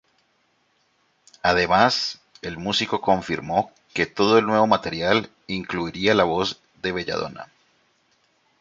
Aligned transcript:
Además, 1.43 2.21
el 2.41 2.57
músico 2.57 3.01
confirmó 3.01 3.71
que 3.93 4.07
todo 4.07 4.39
el 4.39 4.47
nuevo 4.47 4.65
material 4.65 5.29
incluiría 5.45 6.15
la 6.15 6.23
voz 6.23 6.59
de 6.81 6.91
Belladonna. 6.91 7.51